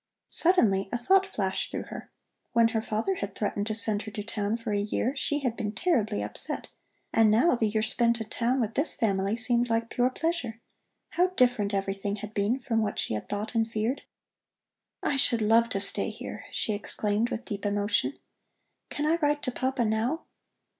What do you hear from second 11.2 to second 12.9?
different everything had been from